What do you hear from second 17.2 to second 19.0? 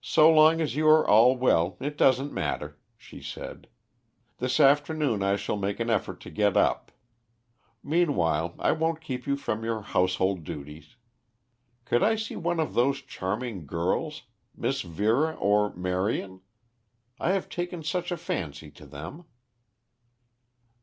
I have taken such a fancy to